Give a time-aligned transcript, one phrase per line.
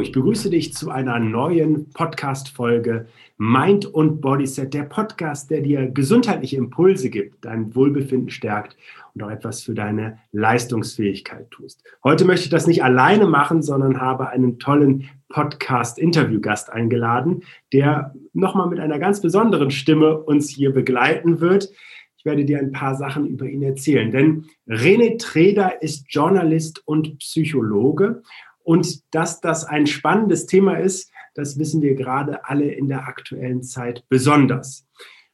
[0.00, 3.06] Ich begrüße dich zu einer neuen Podcast-Folge
[3.36, 8.76] Mind und Bodyset, der Podcast, der dir gesundheitliche Impulse gibt, dein Wohlbefinden stärkt
[9.14, 11.82] und auch etwas für deine Leistungsfähigkeit tust.
[12.04, 18.68] Heute möchte ich das nicht alleine machen, sondern habe einen tollen Podcast-Interviewgast eingeladen, der nochmal
[18.68, 21.70] mit einer ganz besonderen Stimme uns hier begleiten wird.
[22.16, 27.18] Ich werde dir ein paar Sachen über ihn erzählen, denn René Treder ist Journalist und
[27.18, 28.22] Psychologe
[28.68, 33.62] und dass das ein spannendes Thema ist, das wissen wir gerade alle in der aktuellen
[33.62, 34.86] Zeit besonders.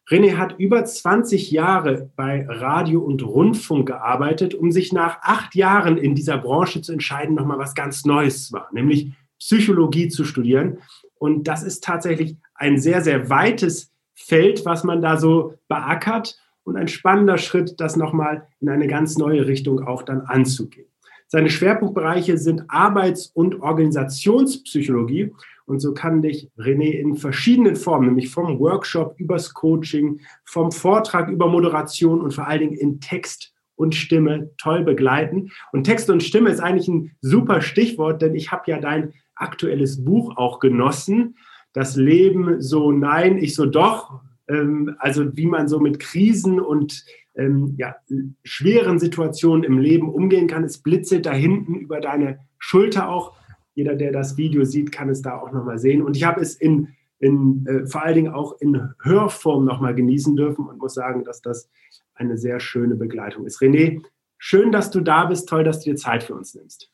[0.08, 5.98] René hat über 20 Jahre bei Radio und Rundfunk gearbeitet, um sich nach acht Jahren
[5.98, 9.10] in dieser Branche zu entscheiden, nochmal was ganz Neues war, nämlich
[9.40, 10.78] Psychologie zu studieren.
[11.16, 16.76] Und das ist tatsächlich ein sehr, sehr weites Feld, was man da so beackert und
[16.76, 20.86] ein spannender Schritt, das nochmal in eine ganz neue Richtung auch dann anzugehen.
[21.28, 25.32] Seine Schwerpunktbereiche sind Arbeits- und Organisationspsychologie.
[25.66, 31.30] Und so kann dich René in verschiedenen Formen, nämlich vom Workshop übers Coaching, vom Vortrag
[31.30, 35.50] über Moderation und vor allen Dingen in Text und Stimme toll begleiten.
[35.72, 40.04] Und Text und Stimme ist eigentlich ein super Stichwort, denn ich habe ja dein aktuelles
[40.04, 41.36] Buch auch genossen.
[41.72, 44.20] Das Leben so nein, ich so doch.
[44.48, 47.04] Ähm, also wie man so mit Krisen und
[47.36, 47.96] ähm, ja,
[48.42, 50.64] schweren Situationen im Leben umgehen kann.
[50.64, 53.36] Es blitzelt da hinten über deine Schulter auch.
[53.74, 56.02] Jeder, der das Video sieht, kann es da auch nochmal sehen.
[56.02, 60.36] Und ich habe es in, in äh, vor allen Dingen auch in Hörform nochmal genießen
[60.36, 61.68] dürfen und muss sagen, dass das
[62.14, 63.60] eine sehr schöne Begleitung ist.
[63.60, 64.02] René,
[64.38, 65.48] schön, dass du da bist.
[65.48, 66.90] Toll, dass du dir Zeit für uns nimmst.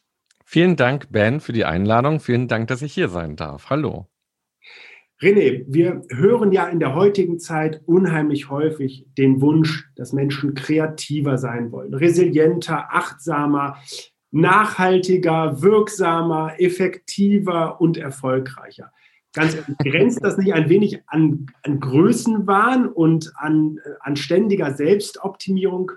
[0.46, 2.18] Vielen Dank, Ben, für die Einladung.
[2.18, 3.70] Vielen Dank, dass ich hier sein darf.
[3.70, 4.06] Hallo.
[5.22, 11.36] René, wir hören ja in der heutigen Zeit unheimlich häufig den Wunsch, dass Menschen kreativer
[11.36, 13.76] sein wollen, resilienter, achtsamer,
[14.30, 18.92] nachhaltiger, wirksamer, effektiver und erfolgreicher.
[19.32, 25.92] Ganz grenzt das nicht ein wenig an, an Größenwahn und an, äh, an ständiger Selbstoptimierung?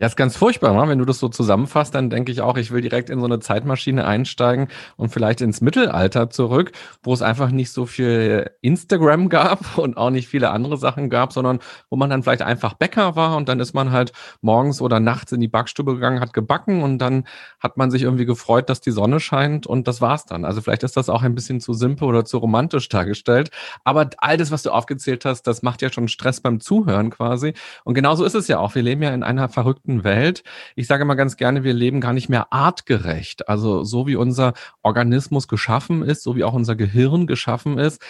[0.00, 2.80] Ja, ist ganz furchtbar, wenn du das so zusammenfasst, dann denke ich auch, ich will
[2.80, 6.72] direkt in so eine Zeitmaschine einsteigen und vielleicht ins Mittelalter zurück,
[7.02, 11.34] wo es einfach nicht so viel Instagram gab und auch nicht viele andere Sachen gab,
[11.34, 11.58] sondern
[11.90, 15.32] wo man dann vielleicht einfach Bäcker war und dann ist man halt morgens oder nachts
[15.32, 17.24] in die Backstube gegangen, hat gebacken und dann
[17.58, 20.46] hat man sich irgendwie gefreut, dass die Sonne scheint und das war's dann.
[20.46, 23.50] Also vielleicht ist das auch ein bisschen zu simpel oder zu romantisch dargestellt,
[23.84, 27.52] aber all das, was du aufgezählt hast, das macht ja schon Stress beim Zuhören quasi
[27.84, 28.74] und genauso ist es ja auch.
[28.74, 30.42] Wir leben ja in einer verrückten verrückten Welt.
[30.76, 33.48] Ich sage immer ganz gerne, wir leben gar nicht mehr artgerecht.
[33.48, 38.02] Also so wie unser Organismus geschaffen ist, so wie auch unser Gehirn geschaffen ist,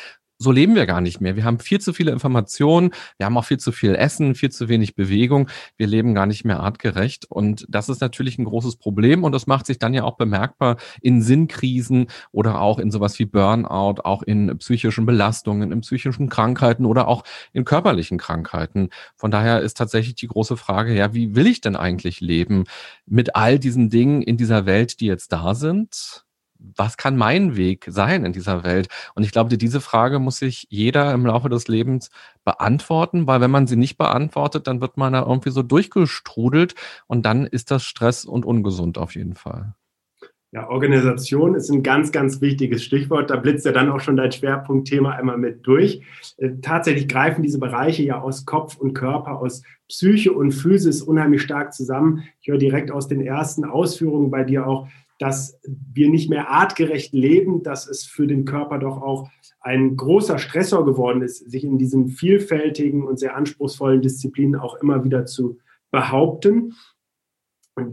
[0.43, 1.37] so leben wir gar nicht mehr.
[1.37, 4.71] Wir haben viel zu viele Informationen, wir haben auch viel zu viel Essen, viel zu
[4.71, 5.51] wenig Bewegung.
[5.77, 7.27] Wir leben gar nicht mehr artgerecht.
[7.31, 9.23] Und das ist natürlich ein großes Problem.
[9.23, 13.27] Und das macht sich dann ja auch bemerkbar in Sinnkrisen oder auch in sowas wie
[13.27, 17.23] Burnout, auch in psychischen Belastungen, in psychischen Krankheiten oder auch
[17.53, 18.89] in körperlichen Krankheiten.
[19.17, 22.65] Von daher ist tatsächlich die große Frage, ja, wie will ich denn eigentlich leben
[23.05, 26.25] mit all diesen Dingen in dieser Welt, die jetzt da sind?
[26.77, 28.89] Was kann mein Weg sein in dieser Welt?
[29.15, 32.11] Und ich glaube, diese Frage muss sich jeder im Laufe des Lebens
[32.45, 36.75] beantworten, weil wenn man sie nicht beantwortet, dann wird man da irgendwie so durchgestrudelt
[37.07, 39.75] und dann ist das Stress und ungesund auf jeden Fall.
[40.53, 43.31] Ja, Organisation ist ein ganz, ganz wichtiges Stichwort.
[43.31, 46.03] Da blitzt ja dann auch schon dein Schwerpunktthema einmal mit durch.
[46.39, 51.43] Äh, tatsächlich greifen diese Bereiche ja aus Kopf und Körper, aus Psyche und Physis unheimlich
[51.43, 52.25] stark zusammen.
[52.41, 54.89] Ich höre direkt aus den ersten Ausführungen bei dir auch,
[55.21, 59.29] dass wir nicht mehr artgerecht leben, dass es für den Körper doch auch
[59.61, 65.05] ein großer Stressor geworden ist, sich in diesen vielfältigen und sehr anspruchsvollen Disziplinen auch immer
[65.05, 65.59] wieder zu
[65.91, 66.75] behaupten.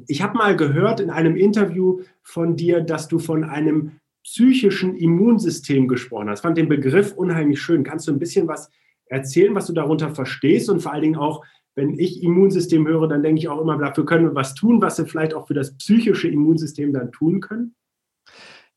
[0.07, 5.89] ich habe mal gehört in einem Interview von dir, dass du von einem psychischen Immunsystem
[5.89, 6.39] gesprochen hast.
[6.39, 7.83] Ich fand den Begriff unheimlich schön.
[7.83, 8.69] Kannst du ein bisschen was
[9.05, 11.43] erzählen, was du darunter verstehst und vor allen Dingen auch,
[11.77, 14.97] wenn ich Immunsystem höre, dann denke ich auch immer, dafür können wir was tun, was
[14.97, 17.75] wir vielleicht auch für das psychische Immunsystem dann tun können.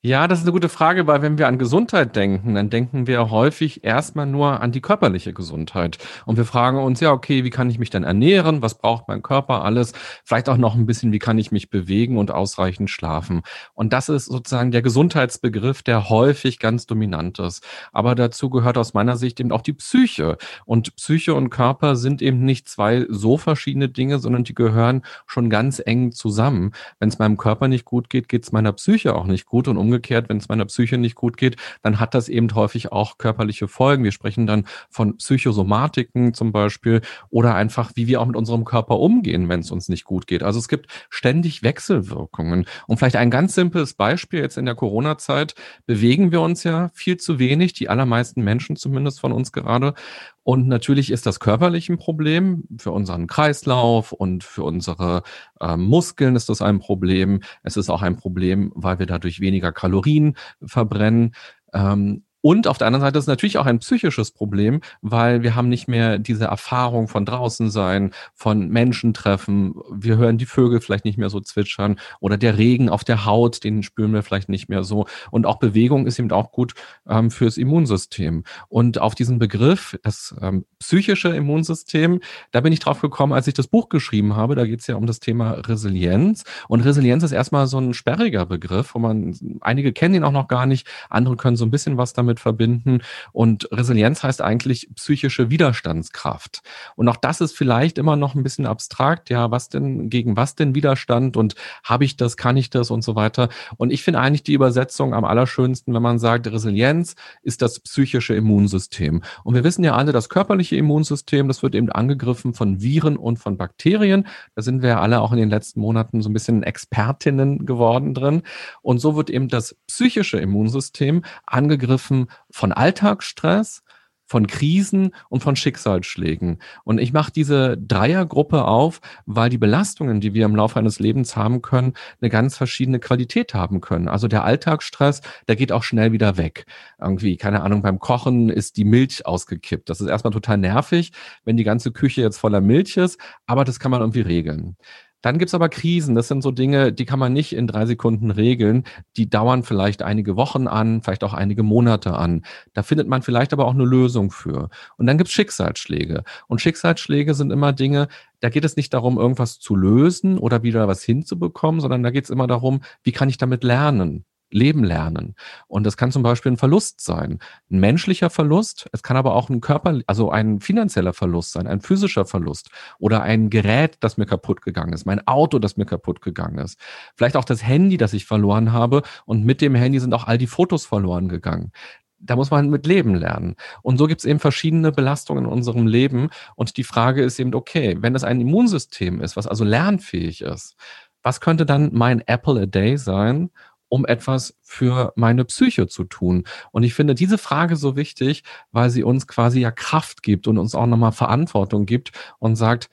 [0.03, 3.31] Ja, das ist eine gute Frage, weil wenn wir an Gesundheit denken, dann denken wir
[3.31, 5.99] häufig erstmal nur an die körperliche Gesundheit.
[6.25, 8.63] Und wir fragen uns, ja, okay, wie kann ich mich denn ernähren?
[8.63, 9.93] Was braucht mein Körper alles?
[10.25, 13.43] Vielleicht auch noch ein bisschen, wie kann ich mich bewegen und ausreichend schlafen?
[13.75, 17.63] Und das ist sozusagen der Gesundheitsbegriff, der häufig ganz dominant ist.
[17.93, 20.39] Aber dazu gehört aus meiner Sicht eben auch die Psyche.
[20.65, 25.51] Und Psyche und Körper sind eben nicht zwei so verschiedene Dinge, sondern die gehören schon
[25.51, 26.73] ganz eng zusammen.
[26.99, 29.69] Wenn es meinem Körper nicht gut geht, geht es meiner Psyche auch nicht gut.
[29.69, 32.93] Und um umgekehrt, wenn es meiner Psyche nicht gut geht, dann hat das eben häufig
[32.93, 34.05] auch körperliche Folgen.
[34.05, 39.01] Wir sprechen dann von Psychosomatiken zum Beispiel oder einfach, wie wir auch mit unserem Körper
[39.01, 40.43] umgehen, wenn es uns nicht gut geht.
[40.45, 42.67] Also es gibt ständig Wechselwirkungen.
[42.87, 45.55] Und vielleicht ein ganz simples Beispiel jetzt in der Corona-Zeit
[45.87, 49.95] bewegen wir uns ja viel zu wenig, die allermeisten Menschen zumindest von uns gerade.
[50.43, 52.65] Und natürlich ist das körperlich ein Problem.
[52.79, 55.23] Für unseren Kreislauf und für unsere
[55.61, 57.41] äh, Muskeln ist das ein Problem.
[57.63, 61.35] Es ist auch ein Problem, weil wir dadurch weniger Kalorien verbrennen.
[61.75, 65.55] Ähm, und auf der anderen Seite ist es natürlich auch ein psychisches Problem, weil wir
[65.55, 69.75] haben nicht mehr diese Erfahrung von draußen sein, von Menschen treffen.
[69.91, 73.63] Wir hören die Vögel vielleicht nicht mehr so zwitschern oder der Regen auf der Haut,
[73.65, 75.07] den spüren wir vielleicht nicht mehr so.
[75.31, 76.75] Und auch Bewegung ist eben auch gut
[77.09, 78.45] ähm, fürs Immunsystem.
[78.69, 82.21] Und auf diesen Begriff, das ähm, psychische Immunsystem,
[82.53, 84.55] da bin ich drauf gekommen, als ich das Buch geschrieben habe.
[84.55, 86.45] Da geht es ja um das Thema Resilienz.
[86.69, 90.49] Und Resilienz ist erstmal so ein sperriger Begriff, wo man, einige kennen ihn auch noch
[90.49, 93.01] gar nicht, andere können so ein bisschen was damit damit verbinden.
[93.33, 96.63] Und Resilienz heißt eigentlich psychische Widerstandskraft.
[96.97, 99.31] Und auch das ist vielleicht immer noch ein bisschen abstrakt.
[99.31, 103.03] Ja, was denn, gegen was denn Widerstand und habe ich das, kann ich das und
[103.03, 103.49] so weiter.
[103.77, 108.35] Und ich finde eigentlich die Übersetzung am allerschönsten, wenn man sagt, Resilienz ist das psychische
[108.35, 109.23] Immunsystem.
[109.43, 113.39] Und wir wissen ja alle, das körperliche Immunsystem, das wird eben angegriffen von Viren und
[113.39, 114.27] von Bakterien.
[114.55, 118.15] Da sind wir ja alle auch in den letzten Monaten so ein bisschen Expertinnen geworden
[118.15, 118.43] drin.
[118.83, 122.20] Und so wird eben das psychische Immunsystem angegriffen
[122.51, 123.83] von Alltagsstress,
[124.31, 126.59] von Krisen und von Schicksalsschlägen.
[126.85, 131.35] Und ich mache diese Dreiergruppe auf, weil die Belastungen, die wir im Laufe eines Lebens
[131.35, 134.07] haben können, eine ganz verschiedene Qualität haben können.
[134.07, 136.67] Also der Alltagsstress, der geht auch schnell wieder weg.
[137.01, 139.91] Irgendwie, keine Ahnung, beim Kochen ist die Milch ausgekippt.
[139.91, 141.11] Das ist erstmal total nervig,
[141.45, 144.77] wenn die ganze Küche jetzt voller Milch ist, aber das kann man irgendwie regeln.
[145.23, 146.15] Dann gibt's aber Krisen.
[146.15, 148.85] Das sind so Dinge, die kann man nicht in drei Sekunden regeln.
[149.17, 152.45] Die dauern vielleicht einige Wochen an, vielleicht auch einige Monate an.
[152.73, 154.71] Da findet man vielleicht aber auch eine Lösung für.
[154.97, 156.25] Und dann gibt's Schicksalsschläge.
[156.49, 158.09] Und Schicksalsschläge sind immer Dinge,
[158.41, 162.31] da geht es nicht darum, irgendwas zu lösen oder wieder was hinzubekommen, sondern da geht's
[162.31, 164.25] immer darum, wie kann ich damit lernen?
[164.51, 165.35] Leben lernen.
[165.67, 167.39] Und das kann zum Beispiel ein Verlust sein,
[167.71, 168.89] ein menschlicher Verlust.
[168.93, 173.23] Es kann aber auch ein Körper, also ein finanzieller Verlust sein, ein physischer Verlust oder
[173.23, 176.79] ein Gerät, das mir kaputt gegangen ist, mein Auto, das mir kaputt gegangen ist.
[177.17, 180.39] Vielleicht auch das Handy, das ich verloren habe und mit dem Handy sind auch all
[180.39, 181.73] die Fotos verloren gegangen
[182.21, 183.57] da muss man mit leben lernen.
[183.83, 186.29] Und so gibt es eben verschiedene Belastungen in unserem Leben.
[186.55, 190.77] Und die Frage ist eben, okay, wenn das ein Immunsystem ist, was also lernfähig ist,
[191.23, 193.51] was könnte dann mein Apple a Day sein,
[193.91, 196.45] um etwas für meine Psyche zu tun?
[196.73, 200.57] Und ich finde diese Frage so wichtig, weil sie uns quasi ja Kraft gibt und
[200.57, 202.89] uns auch nochmal Verantwortung gibt und sagt,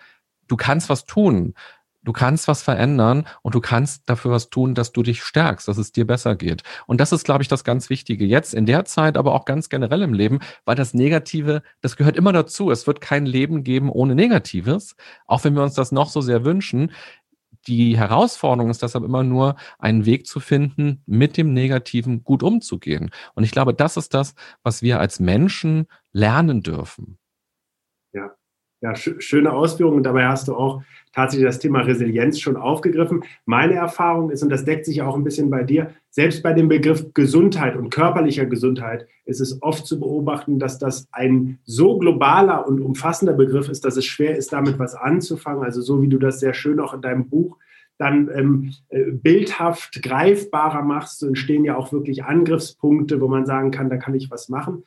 [0.50, 1.54] du kannst was tun.
[2.08, 5.78] Du kannst was verändern und du kannst dafür was tun, dass du dich stärkst, dass
[5.78, 6.64] es dir besser geht.
[6.86, 9.68] Und das ist, glaube ich, das ganz Wichtige jetzt in der Zeit, aber auch ganz
[9.68, 12.72] generell im Leben, weil das Negative, das gehört immer dazu.
[12.72, 14.96] Es wird kein Leben geben ohne Negatives,
[15.26, 16.94] auch wenn wir uns das noch so sehr wünschen
[17.68, 23.12] die Herausforderung ist deshalb immer nur, einen Weg zu finden, mit dem Negativen gut umzugehen.
[23.36, 27.18] Und ich glaube, das ist das, was wir als Menschen lernen dürfen.
[28.14, 28.36] Ja,
[28.82, 30.04] ja, sch schöne Ausführungen.
[30.04, 30.84] Dabei hast du auch
[31.18, 33.24] tatsächlich das Thema Resilienz schon aufgegriffen.
[33.46, 36.68] Meine Erfahrung ist, und das deckt sich auch ein bisschen bei dir, selbst bei dem
[36.68, 42.68] Begriff Gesundheit und körperlicher Gesundheit ist es oft zu beobachten, dass das ein so globaler
[42.68, 45.64] und umfassender Begriff ist, dass es schwer ist, damit was anzufangen.
[45.64, 47.58] Also so wie du das sehr schön auch in deinem Buch
[47.98, 53.72] dann ähm, äh, bildhaft greifbarer machst, so entstehen ja auch wirklich Angriffspunkte, wo man sagen
[53.72, 54.84] kann, da kann ich was machen.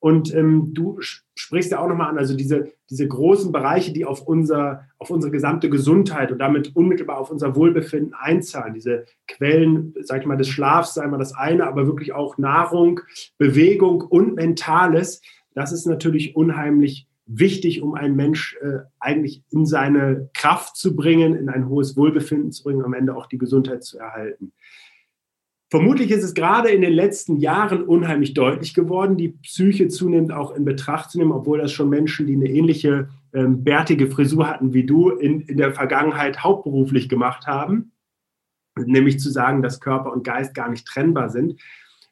[0.00, 0.98] Und ähm, du
[1.34, 5.30] sprichst ja auch nochmal an, also diese, diese großen Bereiche, die auf, unser, auf unsere
[5.30, 8.72] gesamte Gesundheit und damit unmittelbar auf unser Wohlbefinden einzahlen.
[8.72, 13.00] Diese Quellen, sag ich mal, des Schlafs sei mal das eine, aber wirklich auch Nahrung,
[13.36, 15.20] Bewegung und Mentales.
[15.54, 21.36] Das ist natürlich unheimlich wichtig, um einen Mensch äh, eigentlich in seine Kraft zu bringen,
[21.36, 24.52] in ein hohes Wohlbefinden zu bringen, am Ende auch die Gesundheit zu erhalten.
[25.70, 30.50] Vermutlich ist es gerade in den letzten Jahren unheimlich deutlich geworden, die Psyche zunehmend auch
[30.56, 34.74] in Betracht zu nehmen, obwohl das schon Menschen, die eine ähnliche ähm, bärtige Frisur hatten
[34.74, 37.92] wie du, in, in der Vergangenheit hauptberuflich gemacht haben,
[38.76, 41.60] nämlich zu sagen, dass Körper und Geist gar nicht trennbar sind.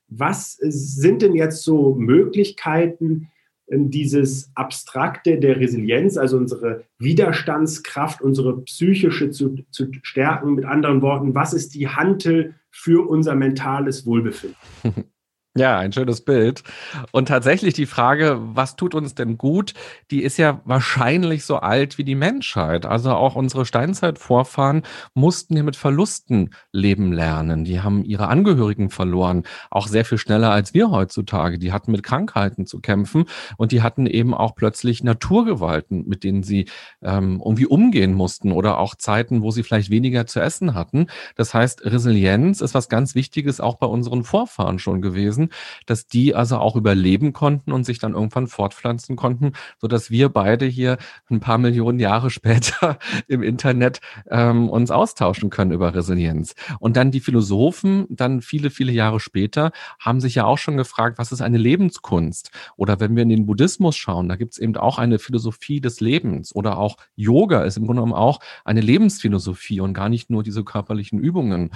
[0.06, 3.28] Was sind denn jetzt so Möglichkeiten,
[3.70, 10.54] dieses Abstrakte der Resilienz, also unsere Widerstandskraft, unsere psychische zu, zu stärken.
[10.54, 14.56] Mit anderen Worten, was ist die Hantel für unser mentales Wohlbefinden?
[15.56, 16.62] Ja, ein schönes Bild.
[17.10, 19.74] Und tatsächlich die Frage, was tut uns denn gut,
[20.12, 22.86] die ist ja wahrscheinlich so alt wie die Menschheit.
[22.86, 24.82] Also auch unsere Steinzeitvorfahren
[25.14, 27.64] mussten hier mit Verlusten leben lernen.
[27.64, 31.58] Die haben ihre Angehörigen verloren, auch sehr viel schneller als wir heutzutage.
[31.58, 33.24] Die hatten mit Krankheiten zu kämpfen
[33.56, 36.68] und die hatten eben auch plötzlich Naturgewalten, mit denen sie
[37.02, 41.08] ähm, irgendwie umgehen mussten oder auch Zeiten, wo sie vielleicht weniger zu essen hatten.
[41.34, 45.37] Das heißt, Resilienz ist was ganz Wichtiges auch bei unseren Vorfahren schon gewesen
[45.86, 50.28] dass die also auch überleben konnten und sich dann irgendwann fortpflanzen konnten, so dass wir
[50.28, 50.98] beide hier
[51.30, 56.54] ein paar Millionen Jahre später im Internet ähm, uns austauschen können über Resilienz.
[56.80, 61.18] Und dann die Philosophen, dann viele, viele Jahre später, haben sich ja auch schon gefragt,
[61.18, 62.50] was ist eine Lebenskunst?
[62.76, 66.00] Oder wenn wir in den Buddhismus schauen, da gibt es eben auch eine Philosophie des
[66.00, 66.54] Lebens.
[66.54, 70.64] Oder auch Yoga ist im Grunde genommen auch eine Lebensphilosophie und gar nicht nur diese
[70.64, 71.70] körperlichen Übungen.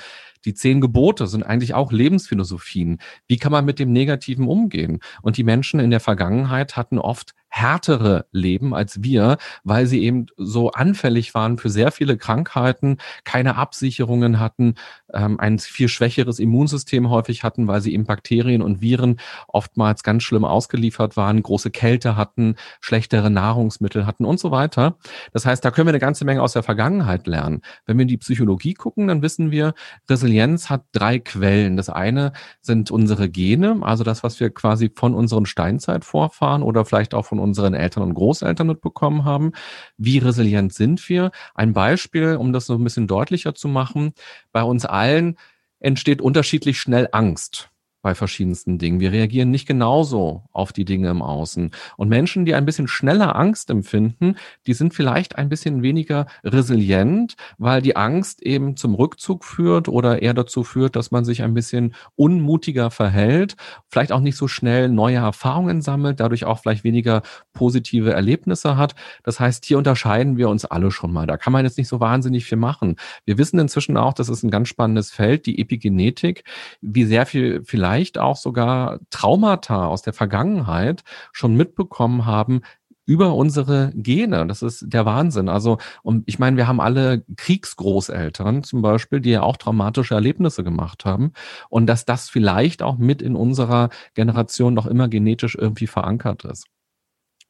[0.45, 2.99] Die zehn Gebote sind eigentlich auch Lebensphilosophien.
[3.29, 5.01] Wie kann man mit dem Negativen umgehen?
[5.23, 10.27] Und die Menschen in der Vergangenheit hatten oft härtere Leben als wir, weil sie eben
[10.39, 14.77] so anfällig waren für sehr viele Krankheiten, keine Absicherungen hatten,
[15.13, 20.23] ähm, ein viel schwächeres Immunsystem häufig hatten, weil sie eben Bakterien und Viren oftmals ganz
[20.23, 24.97] schlimm ausgeliefert waren, große Kälte hatten, schlechtere Nahrungsmittel hatten und so weiter.
[25.35, 27.61] Das heißt, da können wir eine ganze Menge aus der Vergangenheit lernen.
[27.85, 29.75] Wenn wir in die Psychologie gucken, dann wissen wir,
[30.09, 31.77] Resilienz hat drei Quellen.
[31.77, 32.33] Das eine
[32.63, 37.42] sind unsere Gene, also das, was wir quasi von unseren Steinzeitvorfahren oder vielleicht auch von
[37.43, 39.53] unseren Eltern und Großeltern mitbekommen haben.
[39.97, 41.31] Wie resilient sind wir?
[41.55, 44.15] Ein Beispiel, um das so ein bisschen deutlicher zu machen.
[44.53, 45.37] Bei uns allen
[45.81, 47.72] entsteht unterschiedlich schnell Angst
[48.03, 49.01] bei verschiedensten Dingen.
[49.01, 51.71] Wir reagieren nicht genauso auf die Dinge im Außen.
[51.97, 54.35] Und Menschen, die ein bisschen schneller Angst empfinden,
[54.67, 60.21] die sind vielleicht ein bisschen weniger resilient, weil die Angst eben zum Rückzug führt oder
[60.21, 63.57] eher dazu führt, dass man sich ein bisschen unmutiger verhält,
[63.89, 68.97] vielleicht auch nicht so schnell neue Erfahrungen sammelt, dadurch auch vielleicht weniger positive Erlebnisse hat.
[69.23, 71.29] Das heißt, hier unterscheiden wir uns alle schon mal.
[71.29, 72.97] Da kann man jetzt nicht so wahnsinnig viel machen.
[73.25, 76.43] Wir wissen inzwischen auch, das ist ein ganz spannendes Feld, die Epigenetik,
[76.81, 82.63] wie sehr viel vielleicht vielleicht auch sogar Traumata aus der Vergangenheit schon mitbekommen haben,
[83.05, 84.47] über unsere Gene.
[84.47, 85.49] Das ist der Wahnsinn.
[85.51, 90.65] Also, und ich meine, wir haben alle Kriegsgroßeltern zum Beispiel, die ja auch traumatische Erlebnisse
[90.65, 91.33] gemacht haben.
[91.69, 96.67] Und dass das vielleicht auch mit in unserer Generation noch immer genetisch irgendwie verankert ist.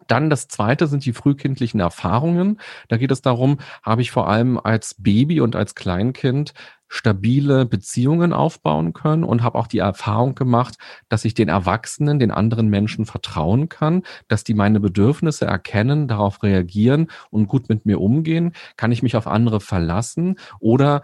[0.06, 2.60] Dann das zweite sind die frühkindlichen Erfahrungen.
[2.88, 6.52] Da geht es darum, habe ich vor allem als Baby und als Kleinkind
[6.92, 10.76] stabile Beziehungen aufbauen können und habe auch die Erfahrung gemacht,
[11.08, 16.42] dass ich den Erwachsenen, den anderen Menschen vertrauen kann, dass die meine Bedürfnisse erkennen, darauf
[16.42, 18.52] reagieren und gut mit mir umgehen.
[18.76, 21.00] Kann ich mich auf andere verlassen oder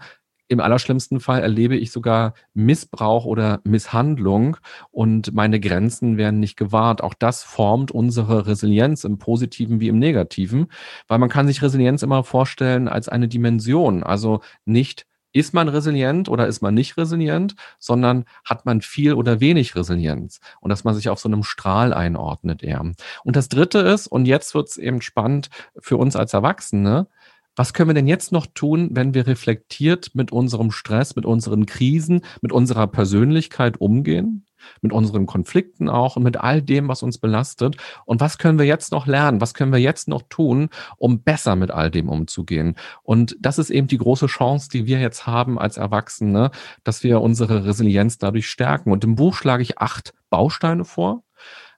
[0.49, 4.57] im allerschlimmsten Fall erlebe ich sogar Missbrauch oder Misshandlung
[4.91, 7.01] und meine Grenzen werden nicht gewahrt.
[7.01, 10.67] Auch das formt unsere Resilienz im Positiven wie im Negativen,
[11.07, 16.27] weil man kann sich Resilienz immer vorstellen als eine Dimension, also nicht ist man resilient
[16.27, 20.95] oder ist man nicht resilient, sondern hat man viel oder wenig Resilienz und dass man
[20.95, 22.81] sich auf so einem Strahl einordnet eher.
[23.23, 27.07] Und das Dritte ist, und jetzt wird es eben spannend für uns als Erwachsene,
[27.59, 31.65] was können wir denn jetzt noch tun, wenn wir reflektiert mit unserem Stress, mit unseren
[31.65, 34.45] Krisen, mit unserer Persönlichkeit umgehen?
[34.81, 37.77] mit unseren Konflikten auch und mit all dem, was uns belastet.
[38.05, 39.39] Und was können wir jetzt noch lernen?
[39.39, 42.75] Was können wir jetzt noch tun, um besser mit all dem umzugehen?
[43.01, 46.51] Und das ist eben die große Chance, die wir jetzt haben als Erwachsene,
[46.83, 48.91] dass wir unsere Resilienz dadurch stärken.
[48.91, 51.23] Und im Buch schlage ich acht Bausteine vor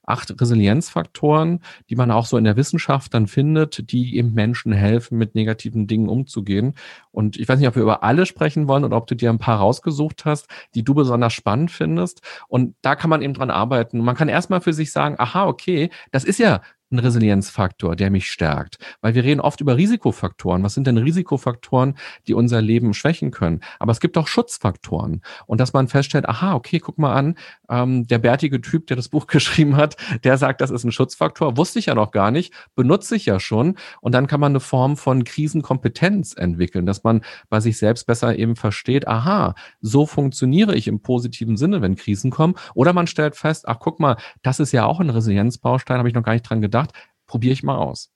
[0.04, 5.18] acht Resilienzfaktoren, die man auch so in der Wissenschaft dann findet, die eben Menschen helfen,
[5.18, 6.74] mit negativen Dingen umzugehen.
[7.12, 9.38] Und ich weiß nicht, ob wir über alle sprechen wollen oder ob du dir ein
[9.38, 12.22] paar rausgesucht hast, die du besonders spannend findest.
[12.48, 14.00] Und da kann man eben dran arbeiten.
[14.00, 18.32] Man kann erstmal für sich sagen, aha, okay, das ist ja ein Resilienzfaktor, der mich
[18.32, 18.78] stärkt.
[19.02, 20.64] Weil wir reden oft über Risikofaktoren.
[20.64, 21.96] Was sind denn Risikofaktoren,
[22.28, 23.62] die unser Leben schwächen können?
[23.80, 25.22] Aber es gibt auch Schutzfaktoren.
[25.46, 27.36] Und dass man feststellt, aha, okay, guck mal an,
[27.70, 31.58] ähm, der bärtige Typ, der das Buch geschrieben hat, der sagt, das ist ein Schutzfaktor.
[31.58, 33.78] Wusste ich ja noch gar nicht, benutze ich ja schon.
[34.02, 38.38] Und dann kann man eine Form von Krisenkompetenz entwickeln, dass man bei sich selbst besser
[38.38, 42.56] eben versteht, aha, so funktioniere ich im positiven Sinne, wenn Krisen kommen.
[42.74, 46.16] Oder man stellt fest, ach, guck mal, das ist ja auch ein Resilienzbaustein, habe ich
[46.16, 46.96] noch gar nicht dran gedacht gedacht,
[47.28, 48.12] probiere ich mal aus.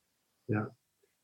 [0.47, 0.69] Ja.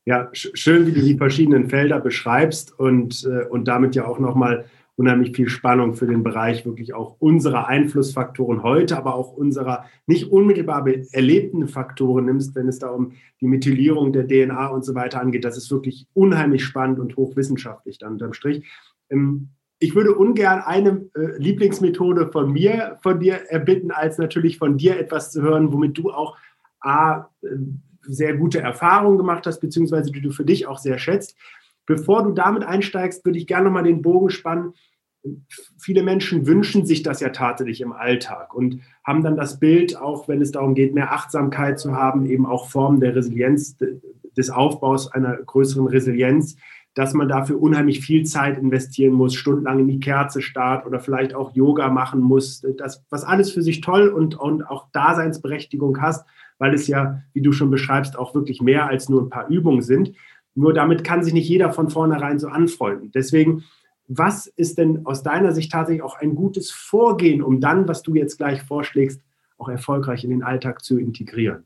[0.04, 4.64] Ja, schön, wie du die verschiedenen Felder beschreibst und, äh, und damit ja auch nochmal
[4.96, 10.30] unheimlich viel Spannung für den Bereich wirklich auch unserer Einflussfaktoren heute, aber auch unserer nicht
[10.30, 15.20] unmittelbar erlebten Faktoren nimmst, wenn es da um die Methylierung der DNA und so weiter
[15.20, 15.44] angeht.
[15.44, 18.68] Das ist wirklich unheimlich spannend und hochwissenschaftlich dann unterm Strich.
[19.08, 24.78] Ähm, ich würde ungern eine äh, Lieblingsmethode von mir, von dir erbitten, als natürlich von
[24.78, 26.36] dir etwas zu hören, womit du auch
[26.82, 27.48] A, äh,
[28.02, 31.36] sehr gute Erfahrungen gemacht hast, beziehungsweise die du für dich auch sehr schätzt.
[31.86, 34.74] Bevor du damit einsteigst, würde ich gerne nochmal den Bogen spannen.
[35.78, 40.26] Viele Menschen wünschen sich das ja tatsächlich im Alltag und haben dann das Bild, auch
[40.26, 43.76] wenn es darum geht, mehr Achtsamkeit zu haben, eben auch Formen der Resilienz,
[44.36, 46.56] des Aufbaus einer größeren Resilienz,
[46.94, 51.34] dass man dafür unheimlich viel Zeit investieren muss, stundenlang in die Kerze starrt oder vielleicht
[51.34, 56.26] auch Yoga machen muss, das, was alles für sich toll und, und auch Daseinsberechtigung hast,
[56.62, 59.82] weil es ja, wie du schon beschreibst, auch wirklich mehr als nur ein paar Übungen
[59.82, 60.12] sind.
[60.54, 63.10] Nur damit kann sich nicht jeder von vornherein so anfreunden.
[63.10, 63.64] Deswegen,
[64.06, 68.14] was ist denn aus deiner Sicht tatsächlich auch ein gutes Vorgehen, um dann, was du
[68.14, 69.20] jetzt gleich vorschlägst,
[69.58, 71.64] auch erfolgreich in den Alltag zu integrieren?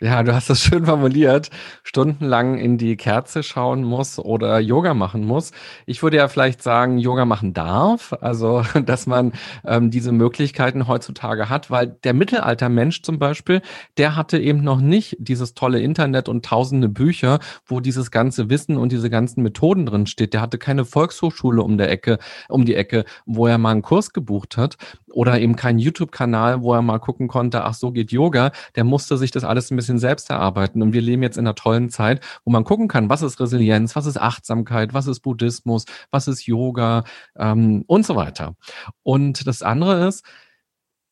[0.00, 1.50] Ja, du hast das schön formuliert,
[1.82, 5.50] stundenlang in die Kerze schauen muss oder Yoga machen muss.
[5.86, 9.32] Ich würde ja vielleicht sagen, Yoga machen darf, also dass man
[9.66, 13.60] ähm, diese Möglichkeiten heutzutage hat, weil der Mittelaltermensch zum Beispiel,
[13.96, 18.76] der hatte eben noch nicht dieses tolle Internet und tausende Bücher, wo dieses ganze Wissen
[18.76, 20.32] und diese ganzen Methoden drin steht.
[20.32, 24.12] Der hatte keine Volkshochschule um der Ecke, um die Ecke, wo er mal einen Kurs
[24.12, 24.76] gebucht hat
[25.12, 28.52] oder eben keinen YouTube-Kanal, wo er mal gucken konnte, ach so geht Yoga.
[28.76, 30.82] Der musste sich das alles ein bisschen selbst erarbeiten.
[30.82, 33.96] Und wir leben jetzt in einer tollen Zeit, wo man gucken kann, was ist Resilienz,
[33.96, 37.04] was ist Achtsamkeit, was ist Buddhismus, was ist Yoga
[37.36, 38.54] ähm, und so weiter.
[39.02, 40.24] Und das andere ist,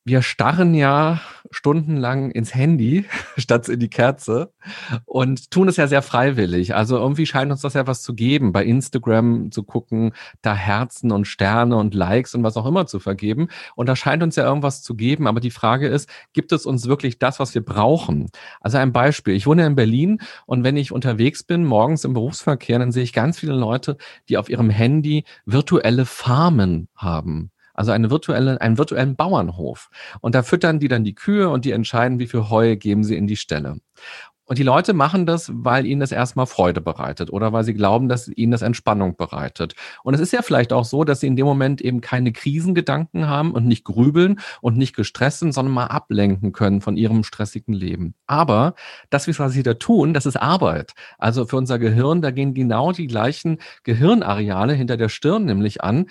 [0.07, 1.19] wir starren ja
[1.51, 3.03] stundenlang ins Handy
[3.37, 4.53] statt in die Kerze
[5.03, 6.75] und tun es ja sehr freiwillig.
[6.75, 11.11] Also irgendwie scheint uns das ja was zu geben, bei Instagram zu gucken, da Herzen
[11.11, 13.49] und Sterne und Likes und was auch immer zu vergeben.
[13.75, 15.27] Und da scheint uns ja irgendwas zu geben.
[15.27, 18.29] Aber die Frage ist, gibt es uns wirklich das, was wir brauchen?
[18.61, 19.33] Also ein Beispiel.
[19.33, 23.11] Ich wohne in Berlin und wenn ich unterwegs bin, morgens im Berufsverkehr, dann sehe ich
[23.11, 23.97] ganz viele Leute,
[24.29, 27.51] die auf ihrem Handy virtuelle Farmen haben.
[27.77, 29.89] Also eine virtuelle, einen virtuellen Bauernhof.
[30.19, 33.15] Und da füttern die dann die Kühe und die entscheiden, wie viel Heu geben sie
[33.15, 33.77] in die Stelle.
[34.47, 38.07] Und die Leute machen das, weil ihnen das erstmal Freude bereitet oder weil sie glauben,
[38.07, 39.75] dass ihnen das Entspannung bereitet.
[40.03, 43.27] Und es ist ja vielleicht auch so, dass sie in dem Moment eben keine Krisengedanken
[43.27, 47.73] haben und nicht grübeln und nicht gestresst sind, sondern mal ablenken können von ihrem stressigen
[47.73, 48.15] Leben.
[48.25, 48.75] Aber
[49.09, 50.93] das, was sie da tun, das ist Arbeit.
[51.17, 56.05] Also für unser Gehirn, da gehen genau die gleichen Gehirnareale hinter der Stirn nämlich an,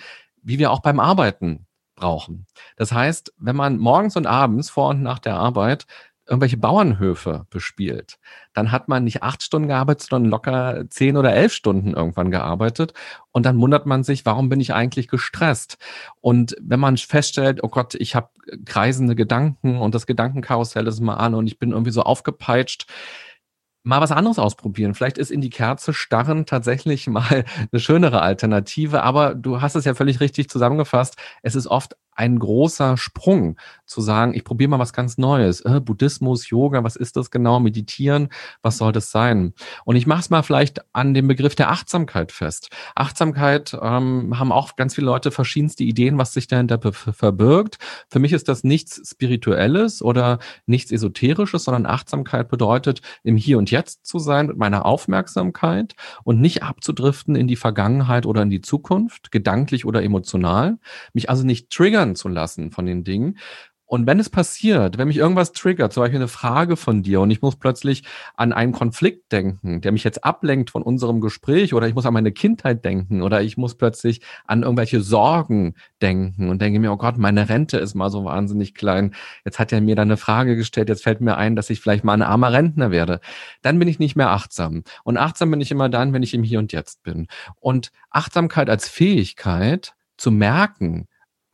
[0.47, 2.45] wie wir auch beim Arbeiten brauchen.
[2.77, 5.85] Das heißt, wenn man morgens und abends vor und nach der Arbeit
[6.25, 8.19] irgendwelche Bauernhöfe bespielt,
[8.53, 12.93] dann hat man nicht acht Stunden gearbeitet, sondern locker zehn oder elf Stunden irgendwann gearbeitet.
[13.31, 15.77] Und dann wundert man sich, warum bin ich eigentlich gestresst?
[16.19, 18.29] Und wenn man feststellt, oh Gott, ich habe
[18.65, 22.87] kreisende Gedanken und das Gedankenkarussell ist mal an und ich bin irgendwie so aufgepeitscht,
[23.83, 24.93] mal was anderes ausprobieren.
[24.93, 29.85] Vielleicht ist in die Kerze starren tatsächlich mal eine schönere Alternative, aber du hast es
[29.85, 31.15] ja völlig richtig zusammengefasst.
[31.41, 35.61] Es ist oft ein großer Sprung zu sagen, ich probiere mal was ganz Neues.
[35.61, 37.59] Äh, Buddhismus, Yoga, was ist das genau?
[37.59, 38.29] Meditieren,
[38.61, 39.53] was soll das sein?
[39.85, 42.69] Und ich mache es mal vielleicht an dem Begriff der Achtsamkeit fest.
[42.95, 47.77] Achtsamkeit ähm, haben auch ganz viele Leute verschiedenste Ideen, was sich dahinter verbirgt.
[48.09, 53.69] Für mich ist das nichts Spirituelles oder nichts Esoterisches, sondern Achtsamkeit bedeutet, im Hier und
[53.71, 58.61] Jetzt zu sein mit meiner Aufmerksamkeit und nicht abzudriften in die Vergangenheit oder in die
[58.61, 60.79] Zukunft, gedanklich oder emotional.
[61.13, 63.37] Mich also nicht triggern triggern zu lassen von den Dingen.
[63.89, 67.31] Und wenn es passiert, wenn mich irgendwas triggert, zum Beispiel eine Frage von dir und
[67.31, 68.03] ich muss plötzlich
[68.35, 72.13] an einen Konflikt denken, der mich jetzt ablenkt von unserem Gespräch oder ich muss an
[72.13, 76.97] meine Kindheit denken oder ich muss plötzlich an irgendwelche Sorgen denken und denke mir, oh
[76.97, 79.15] Gott, meine Rente ist mal so wahnsinnig klein.
[79.45, 82.03] Jetzt hat er mir da eine Frage gestellt, jetzt fällt mir ein, dass ich vielleicht
[82.03, 83.21] mal ein armer Rentner werde.
[83.61, 84.83] Dann bin ich nicht mehr achtsam.
[85.05, 87.27] Und achtsam bin ich immer dann, wenn ich im Hier und Jetzt bin.
[87.61, 91.07] Und Achtsamkeit als Fähigkeit zu merken,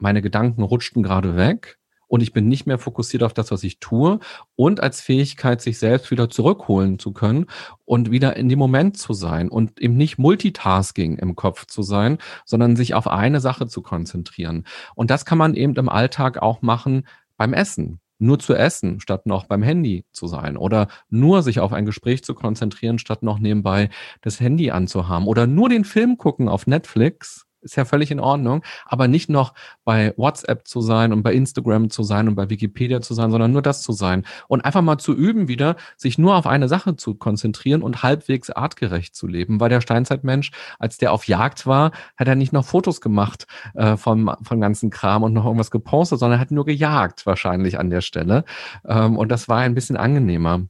[0.03, 3.79] meine Gedanken rutschten gerade weg und ich bin nicht mehr fokussiert auf das, was ich
[3.79, 4.19] tue
[4.55, 7.47] und als Fähigkeit, sich selbst wieder zurückholen zu können
[7.85, 12.19] und wieder in dem Moment zu sein und eben nicht Multitasking im Kopf zu sein,
[12.45, 14.65] sondern sich auf eine Sache zu konzentrieren.
[14.93, 19.25] Und das kann man eben im Alltag auch machen beim Essen nur zu essen, statt
[19.25, 23.39] noch beim Handy zu sein oder nur sich auf ein Gespräch zu konzentrieren, statt noch
[23.39, 23.89] nebenbei
[24.21, 28.63] das Handy anzuhaben oder nur den Film gucken auf Netflix, ist ja völlig in Ordnung,
[28.85, 33.01] aber nicht noch bei WhatsApp zu sein und bei Instagram zu sein und bei Wikipedia
[33.01, 34.25] zu sein, sondern nur das zu sein.
[34.47, 38.49] Und einfach mal zu üben wieder, sich nur auf eine Sache zu konzentrieren und halbwegs
[38.49, 42.65] artgerecht zu leben, weil der Steinzeitmensch, als der auf Jagd war, hat er nicht noch
[42.65, 47.25] Fotos gemacht äh, vom, vom ganzen Kram und noch irgendwas gepostet, sondern hat nur gejagt
[47.25, 48.43] wahrscheinlich an der Stelle.
[48.85, 50.61] Ähm, und das war ein bisschen angenehmer.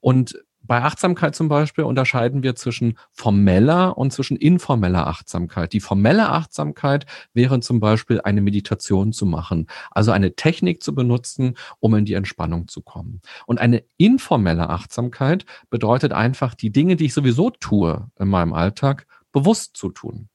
[0.00, 0.36] Und
[0.70, 5.72] bei Achtsamkeit zum Beispiel unterscheiden wir zwischen formeller und zwischen informeller Achtsamkeit.
[5.72, 11.56] Die formelle Achtsamkeit wäre zum Beispiel eine Meditation zu machen, also eine Technik zu benutzen,
[11.80, 13.20] um in die Entspannung zu kommen.
[13.46, 19.08] Und eine informelle Achtsamkeit bedeutet einfach, die Dinge, die ich sowieso tue in meinem Alltag,
[19.32, 20.28] bewusst zu tun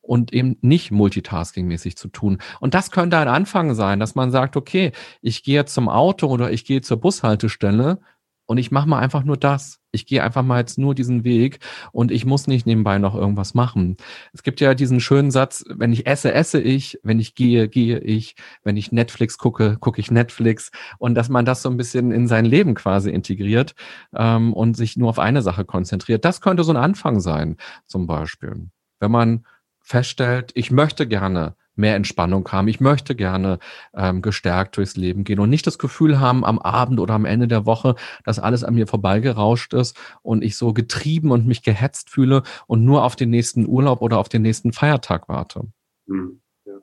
[0.00, 2.38] und eben nicht multitaskingmäßig zu tun.
[2.60, 6.50] Und das könnte ein Anfang sein, dass man sagt, okay, ich gehe zum Auto oder
[6.50, 7.98] ich gehe zur Bushaltestelle
[8.46, 9.80] und ich mache mal einfach nur das.
[9.90, 11.58] Ich gehe einfach mal jetzt nur diesen Weg
[11.92, 13.96] und ich muss nicht nebenbei noch irgendwas machen.
[14.32, 17.98] Es gibt ja diesen schönen Satz, wenn ich esse, esse ich, wenn ich gehe, gehe
[17.98, 22.12] ich, wenn ich Netflix gucke, gucke ich Netflix und dass man das so ein bisschen
[22.12, 23.74] in sein Leben quasi integriert
[24.14, 26.24] ähm, und sich nur auf eine Sache konzentriert.
[26.24, 27.56] Das könnte so ein Anfang sein,
[27.86, 28.68] zum Beispiel.
[29.00, 29.46] Wenn man
[29.80, 32.68] feststellt, ich möchte gerne mehr Entspannung haben.
[32.68, 33.58] Ich möchte gerne
[33.94, 37.48] ähm, gestärkt durchs Leben gehen und nicht das Gefühl haben am Abend oder am Ende
[37.48, 42.10] der Woche, dass alles an mir vorbeigerauscht ist und ich so getrieben und mich gehetzt
[42.10, 45.68] fühle und nur auf den nächsten Urlaub oder auf den nächsten Feiertag warte.
[46.08, 46.74] Hm, ja,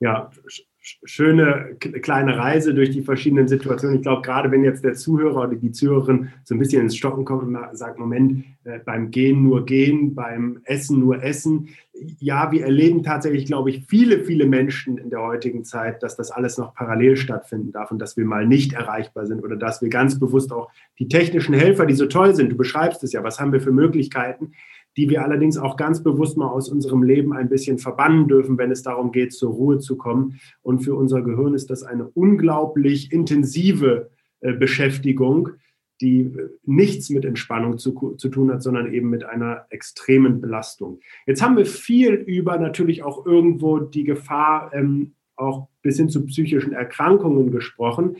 [0.00, 0.30] ja
[1.04, 3.96] schöne kleine Reise durch die verschiedenen Situationen.
[3.96, 7.24] Ich glaube, gerade wenn jetzt der Zuhörer oder die Zuhörerin so ein bisschen ins Stocken
[7.24, 11.68] kommt und sagt, Moment, äh, beim Gehen nur gehen, beim Essen nur essen.
[12.18, 16.30] Ja, wir erleben tatsächlich, glaube ich, viele, viele Menschen in der heutigen Zeit, dass das
[16.30, 19.88] alles noch parallel stattfinden darf und dass wir mal nicht erreichbar sind oder dass wir
[19.88, 23.40] ganz bewusst auch die technischen Helfer, die so toll sind, du beschreibst es ja, was
[23.40, 24.52] haben wir für Möglichkeiten,
[24.96, 28.70] die wir allerdings auch ganz bewusst mal aus unserem Leben ein bisschen verbannen dürfen, wenn
[28.70, 30.40] es darum geht, zur Ruhe zu kommen.
[30.62, 35.50] Und für unser Gehirn ist das eine unglaublich intensive äh, Beschäftigung,
[36.00, 41.00] die äh, nichts mit Entspannung zu, zu tun hat, sondern eben mit einer extremen Belastung.
[41.26, 46.24] Jetzt haben wir viel über natürlich auch irgendwo die Gefahr, ähm, auch bis hin zu
[46.26, 48.16] psychischen Erkrankungen gesprochen.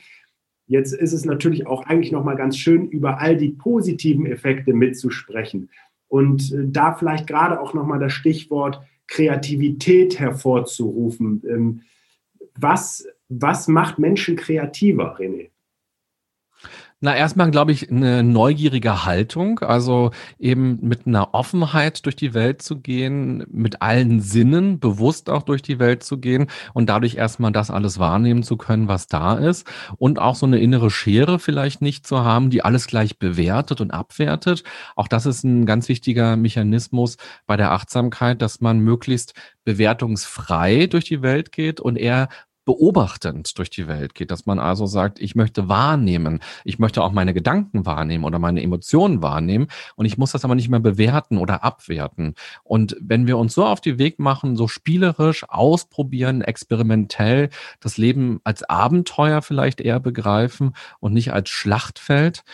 [0.67, 4.73] Jetzt ist es natürlich auch eigentlich noch mal ganz schön, über all die positiven Effekte
[4.73, 5.69] mitzusprechen.
[6.15, 11.43] Und äh, da vielleicht gerade auch nochmal das Stichwort Kreativität hervorzurufen.
[11.45, 11.81] Ähm,
[12.55, 15.51] was, was macht Menschen kreativer, René?
[17.05, 22.63] Na, erstmal glaube ich eine neugierige Haltung, also eben mit einer Offenheit durch die Welt
[22.63, 27.53] zu gehen, mit allen Sinnen bewusst auch durch die Welt zu gehen und dadurch erstmal
[27.53, 31.83] das alles wahrnehmen zu können, was da ist und auch so eine innere Schere vielleicht
[31.83, 34.65] nicht zu haben, die alles gleich bewertet und abwertet.
[34.97, 41.05] Auch das ist ein ganz wichtiger Mechanismus bei der Achtsamkeit, dass man möglichst bewertungsfrei durch
[41.05, 42.31] die Welt geht und eher
[42.65, 47.13] beobachtend durch die Welt geht, dass man also sagt, ich möchte wahrnehmen, ich möchte auch
[47.13, 51.39] meine Gedanken wahrnehmen oder meine Emotionen wahrnehmen und ich muss das aber nicht mehr bewerten
[51.39, 52.35] oder abwerten.
[52.63, 57.51] Und wenn wir uns so auf die Weg machen, so spielerisch ausprobieren, experimentell
[57.81, 62.45] das Leben als Abenteuer vielleicht eher begreifen und nicht als Schlachtfeld,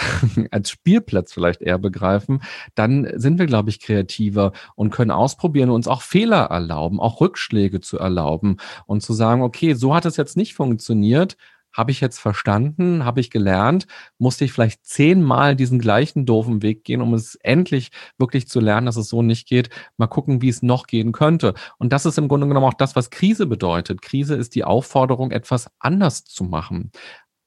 [0.50, 2.42] als Spielplatz vielleicht eher begreifen,
[2.74, 7.80] dann sind wir, glaube ich, kreativer und können ausprobieren, uns auch Fehler erlauben, auch Rückschläge
[7.80, 11.36] zu erlauben und zu sagen, okay, so hat es jetzt nicht funktioniert.
[11.72, 13.04] Habe ich jetzt verstanden?
[13.04, 13.86] Habe ich gelernt?
[14.18, 18.86] Musste ich vielleicht zehnmal diesen gleichen doofen Weg gehen, um es endlich wirklich zu lernen,
[18.86, 19.70] dass es so nicht geht?
[19.96, 21.54] Mal gucken, wie es noch gehen könnte.
[21.78, 24.02] Und das ist im Grunde genommen auch das, was Krise bedeutet.
[24.02, 26.90] Krise ist die Aufforderung, etwas anders zu machen.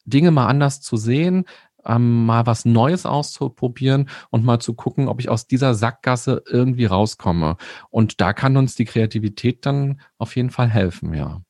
[0.06, 1.46] Dinge mal anders zu sehen,
[1.86, 6.86] ähm, mal was Neues auszuprobieren und mal zu gucken, ob ich aus dieser Sackgasse irgendwie
[6.86, 7.58] rauskomme.
[7.90, 11.42] Und da kann uns die Kreativität dann auf jeden Fall helfen, ja.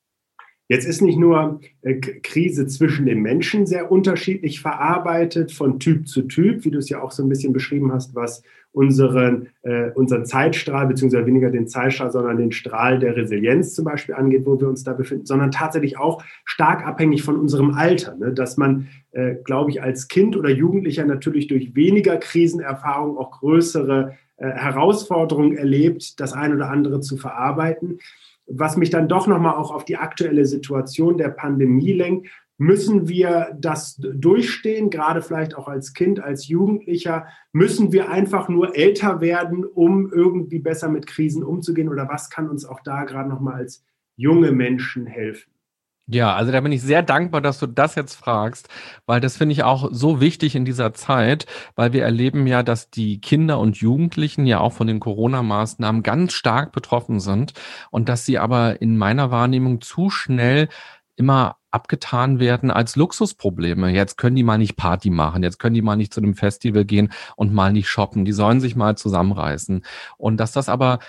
[0.69, 6.23] Jetzt ist nicht nur äh, Krise zwischen den Menschen sehr unterschiedlich verarbeitet von Typ zu
[6.23, 10.25] Typ, wie du es ja auch so ein bisschen beschrieben hast, was unseren, äh, unseren
[10.25, 14.69] Zeitstrahl, beziehungsweise weniger den Zeitstrahl, sondern den Strahl der Resilienz zum Beispiel angeht, wo wir
[14.69, 18.15] uns da befinden, sondern tatsächlich auch stark abhängig von unserem Alter.
[18.15, 18.33] Ne?
[18.33, 24.13] Dass man, äh, glaube ich, als Kind oder Jugendlicher natürlich durch weniger Krisenerfahrung auch größere
[24.37, 27.99] äh, Herausforderungen erlebt, das ein oder andere zu verarbeiten
[28.47, 32.29] was mich dann doch nochmal auch auf die aktuelle Situation der Pandemie lenkt.
[32.57, 37.27] Müssen wir das durchstehen, gerade vielleicht auch als Kind, als Jugendlicher?
[37.51, 41.89] Müssen wir einfach nur älter werden, um irgendwie besser mit Krisen umzugehen?
[41.89, 43.83] Oder was kann uns auch da gerade nochmal als
[44.15, 45.52] junge Menschen helfen?
[46.07, 48.67] Ja, also da bin ich sehr dankbar, dass du das jetzt fragst,
[49.05, 52.89] weil das finde ich auch so wichtig in dieser Zeit, weil wir erleben ja, dass
[52.89, 57.53] die Kinder und Jugendlichen ja auch von den Corona-Maßnahmen ganz stark betroffen sind
[57.89, 60.67] und dass sie aber in meiner Wahrnehmung zu schnell
[61.15, 63.89] immer abgetan werden als Luxusprobleme.
[63.89, 66.83] Jetzt können die mal nicht Party machen, jetzt können die mal nicht zu einem Festival
[66.85, 68.25] gehen und mal nicht shoppen.
[68.25, 69.85] Die sollen sich mal zusammenreißen.
[70.17, 70.99] Und dass das aber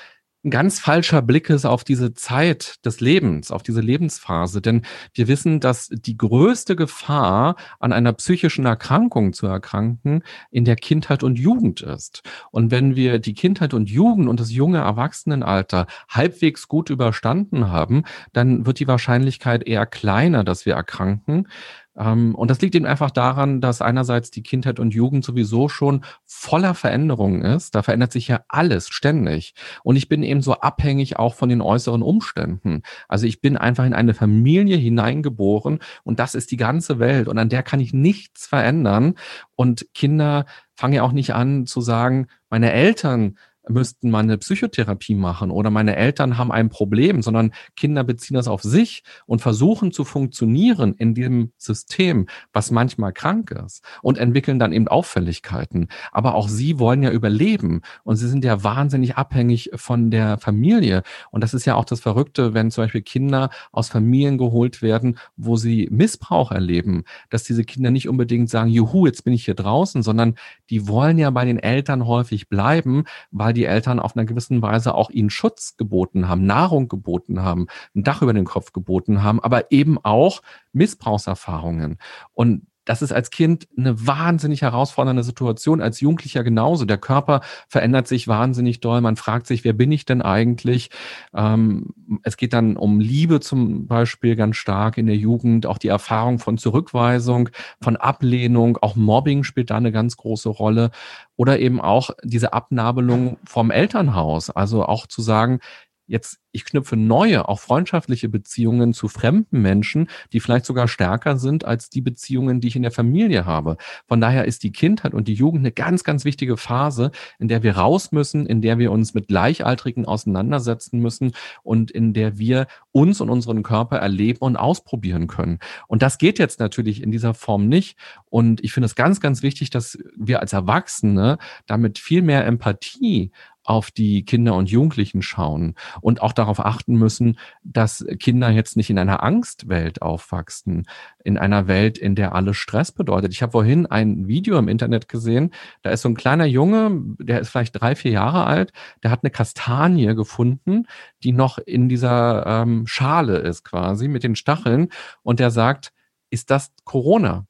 [0.45, 4.61] ein ganz falscher Blick ist auf diese Zeit des Lebens, auf diese Lebensphase.
[4.61, 4.83] Denn
[5.15, 11.23] wir wissen, dass die größte Gefahr, an einer psychischen Erkrankung zu erkranken, in der Kindheit
[11.23, 12.23] und Jugend ist.
[12.51, 18.05] Und wenn wir die Kindheit und Jugend und das junge Erwachsenenalter halbwegs gut überstanden haben,
[18.33, 21.49] dann wird die Wahrscheinlichkeit eher kleiner, dass wir erkranken.
[21.97, 26.05] Ähm, und das liegt eben einfach daran, dass einerseits die Kindheit und Jugend sowieso schon
[26.25, 27.75] voller Veränderungen ist.
[27.75, 29.55] Da verändert sich ja alles ständig.
[29.83, 32.83] Und ich bin eben so abhängig auch von den äußeren Umständen.
[33.09, 37.39] Also ich bin einfach in eine Familie hineingeboren und das ist die ganze Welt und
[37.39, 39.15] an der kann ich nichts verändern.
[39.57, 43.37] Und Kinder fangen ja auch nicht an zu sagen, meine Eltern
[43.69, 48.49] müssten mal eine Psychotherapie machen oder meine Eltern haben ein Problem, sondern Kinder beziehen das
[48.49, 54.59] auf sich und versuchen zu funktionieren in dem System, was manchmal krank ist und entwickeln
[54.59, 55.89] dann eben Auffälligkeiten.
[56.13, 61.03] Aber auch sie wollen ja überleben und sie sind ja wahnsinnig abhängig von der Familie.
[61.31, 65.19] Und das ist ja auch das Verrückte, wenn zum Beispiel Kinder aus Familien geholt werden,
[65.37, 69.55] wo sie Missbrauch erleben, dass diese Kinder nicht unbedingt sagen, juhu, jetzt bin ich hier
[69.55, 70.35] draußen, sondern
[70.71, 74.95] die wollen ja bei den Eltern häufig bleiben, weil die Eltern auf einer gewissen Weise
[74.95, 79.41] auch ihnen Schutz geboten haben, Nahrung geboten haben, ein Dach über den Kopf geboten haben,
[79.41, 81.99] aber eben auch Missbrauchserfahrungen.
[82.33, 86.85] Und das ist als Kind eine wahnsinnig herausfordernde Situation, als Jugendlicher genauso.
[86.85, 89.01] Der Körper verändert sich wahnsinnig doll.
[89.01, 90.91] Man fragt sich, wer bin ich denn eigentlich?
[91.35, 95.89] Ähm, es geht dann um Liebe zum Beispiel ganz stark in der Jugend, auch die
[95.89, 97.49] Erfahrung von Zurückweisung,
[97.81, 100.91] von Ablehnung, auch Mobbing spielt da eine ganz große Rolle.
[101.37, 104.51] Oder eben auch diese Abnabelung vom Elternhaus.
[104.51, 105.59] Also auch zu sagen,
[106.07, 111.65] jetzt, ich knüpfe neue, auch freundschaftliche Beziehungen zu fremden Menschen, die vielleicht sogar stärker sind
[111.65, 113.77] als die Beziehungen, die ich in der Familie habe.
[114.07, 117.63] Von daher ist die Kindheit und die Jugend eine ganz, ganz wichtige Phase, in der
[117.63, 122.67] wir raus müssen, in der wir uns mit Gleichaltrigen auseinandersetzen müssen und in der wir
[122.93, 125.59] uns und unseren Körper erleben und ausprobieren können.
[125.89, 127.99] Und das geht jetzt natürlich in dieser Form nicht.
[128.27, 133.33] Und ich finde es ganz, ganz wichtig, dass wir als Erwachsene damit viel mehr Empathie
[133.65, 138.91] auf die Kinder und Jugendlichen schauen und auch darauf achten müssen, dass Kinder jetzt nicht
[138.91, 140.87] in einer Angstwelt aufwachsen,
[141.25, 143.33] in einer Welt, in der alles Stress bedeutet.
[143.33, 147.41] Ich habe vorhin ein Video im Internet gesehen, da ist so ein kleiner Junge, der
[147.41, 148.73] ist vielleicht drei, vier Jahre alt,
[149.03, 150.87] der hat eine Kastanie gefunden,
[151.23, 154.89] die noch in dieser ähm, Schale ist quasi mit den Stacheln
[155.23, 155.93] und der sagt,
[156.31, 157.47] ist das Corona?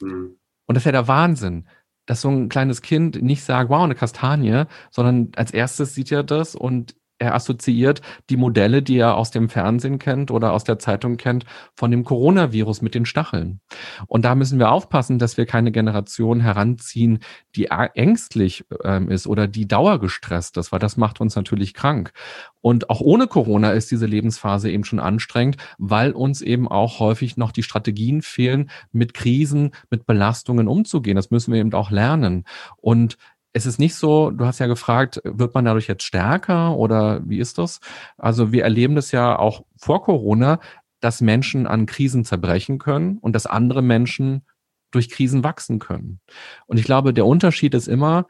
[0.00, 0.36] Mhm.
[0.66, 1.66] Und das ist ja der Wahnsinn
[2.12, 6.22] dass so ein kleines Kind nicht sagt, wow, eine Kastanie, sondern als erstes sieht er
[6.22, 10.78] das und er assoziiert die Modelle, die er aus dem Fernsehen kennt oder aus der
[10.78, 13.60] Zeitung kennt, von dem Coronavirus mit den Stacheln.
[14.08, 17.20] Und da müssen wir aufpassen, dass wir keine Generation heranziehen,
[17.54, 22.12] die ängstlich ähm, ist oder die dauergestresst ist, weil das macht uns natürlich krank.
[22.60, 27.36] Und auch ohne Corona ist diese Lebensphase eben schon anstrengend, weil uns eben auch häufig
[27.36, 31.16] noch die Strategien fehlen, mit Krisen, mit Belastungen umzugehen.
[31.16, 32.44] Das müssen wir eben auch lernen.
[32.76, 33.16] Und
[33.52, 37.38] es ist nicht so, du hast ja gefragt, wird man dadurch jetzt stärker oder wie
[37.38, 37.80] ist das?
[38.16, 40.58] Also wir erleben das ja auch vor Corona,
[41.00, 44.46] dass Menschen an Krisen zerbrechen können und dass andere Menschen
[44.90, 46.20] durch Krisen wachsen können.
[46.66, 48.26] Und ich glaube, der Unterschied ist immer,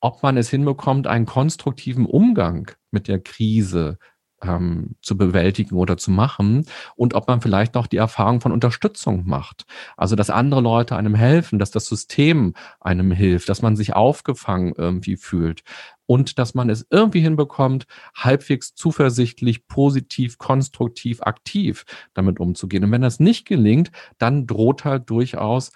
[0.00, 3.98] ob man es hinbekommt, einen konstruktiven Umgang mit der Krise
[4.42, 9.24] ähm, zu bewältigen oder zu machen und ob man vielleicht noch die Erfahrung von Unterstützung
[9.26, 9.64] macht.
[9.96, 14.74] Also, dass andere Leute einem helfen, dass das System einem hilft, dass man sich aufgefangen
[14.76, 15.62] irgendwie fühlt
[16.06, 22.84] und dass man es irgendwie hinbekommt, halbwegs zuversichtlich, positiv, konstruktiv, aktiv damit umzugehen.
[22.84, 25.72] Und wenn das nicht gelingt, dann droht halt durchaus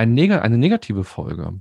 [0.00, 1.60] ein neg eine negative Folge.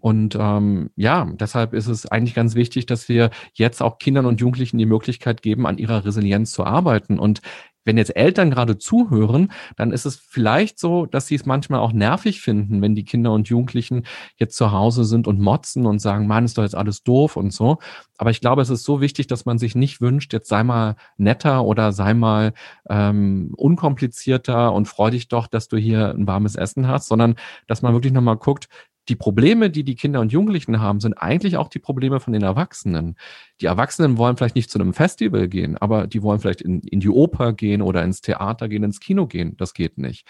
[0.00, 4.40] Und ähm, ja, deshalb ist es eigentlich ganz wichtig, dass wir jetzt auch Kindern und
[4.40, 7.18] Jugendlichen die Möglichkeit geben, an ihrer Resilienz zu arbeiten.
[7.18, 7.42] Und
[7.86, 11.92] wenn jetzt Eltern gerade zuhören, dann ist es vielleicht so, dass sie es manchmal auch
[11.92, 14.04] nervig finden, wenn die Kinder und Jugendlichen
[14.36, 17.52] jetzt zu Hause sind und motzen und sagen, Mann, ist doch jetzt alles doof und
[17.52, 17.78] so.
[18.18, 20.96] Aber ich glaube, es ist so wichtig, dass man sich nicht wünscht, jetzt sei mal
[21.16, 22.52] netter oder sei mal
[22.90, 27.82] ähm, unkomplizierter und freu dich doch, dass du hier ein warmes Essen hast, sondern dass
[27.82, 28.68] man wirklich nochmal guckt,
[29.08, 32.42] die Probleme, die die Kinder und Jugendlichen haben, sind eigentlich auch die Probleme von den
[32.42, 33.16] Erwachsenen.
[33.60, 37.00] Die Erwachsenen wollen vielleicht nicht zu einem Festival gehen, aber die wollen vielleicht in, in
[37.00, 39.56] die Oper gehen oder ins Theater gehen, ins Kino gehen.
[39.56, 40.26] Das geht nicht.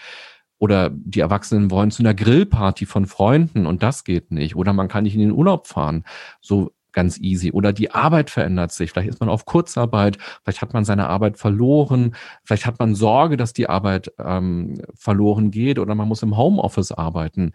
[0.59, 4.55] Oder die Erwachsenen wollen zu einer Grillparty von Freunden und das geht nicht.
[4.55, 6.03] Oder man kann nicht in den Urlaub fahren.
[6.41, 7.51] So ganz easy.
[7.51, 8.91] Oder die Arbeit verändert sich.
[8.91, 13.37] Vielleicht ist man auf Kurzarbeit, vielleicht hat man seine Arbeit verloren, vielleicht hat man Sorge,
[13.37, 17.53] dass die Arbeit ähm, verloren geht oder man muss im Homeoffice arbeiten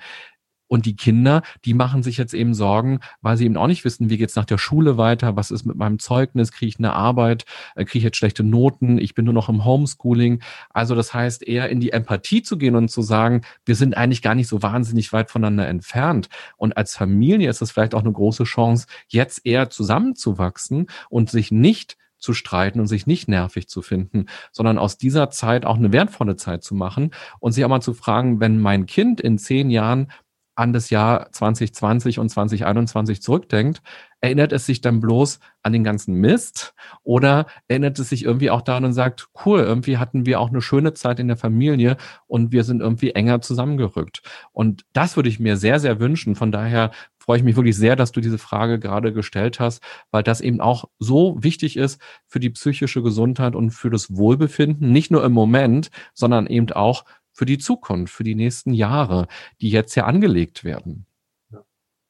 [0.73, 4.09] Und die Kinder, die machen sich jetzt eben Sorgen, weil sie eben auch nicht wissen,
[4.09, 7.45] wie geht's nach der Schule weiter, was ist mit meinem Zeugnis, kriege ich eine Arbeit,
[7.75, 10.43] äh, kriege ich jetzt schlechte Noten, ich bin nur noch im Homeschooling.
[10.71, 14.23] Also das heißt, eher in die Empathie zu gehen und zu sagen, wir sind eigentlich
[14.23, 16.31] gar nicht so wahnsinnig weit voneinander entfernt.
[16.57, 21.53] Und als Familie ist es vielleicht auch eine große Chance, jetzt eher zusammenzuwachsen und sich
[21.53, 25.93] nicht zu streiten und sich nicht nervig zu finden, sondern aus dieser Zeit auch eine
[25.93, 29.69] wertvolle Zeit zu machen und sich auch mal zu fragen, wenn mein Kind in zehn
[29.69, 30.11] Jahren
[30.55, 33.83] an das Jahr 2020 und 2021 zurückdenkt,
[34.21, 38.62] erinnert es sich dann bloß an den ganzen Mist oder erinnert es sich irgendwie auch
[38.62, 42.53] daran und sagt, cool, irgendwie hatten wir auch eine schöne Zeit in der Familie und
[42.53, 44.23] wir sind irgendwie enger zusammengerückt.
[44.53, 46.37] Und das würde ich mir sehr, sehr wünschen.
[46.37, 50.23] Von daher freue ich mich wirklich sehr, dass du diese Frage gerade gestellt hast, weil
[50.23, 55.11] das eben auch so wichtig ist für die psychische Gesundheit und für das Wohlbefinden, nicht
[55.11, 59.27] nur im Moment, sondern eben auch für die Zukunft, für die nächsten Jahre,
[59.61, 61.07] die jetzt ja angelegt werden.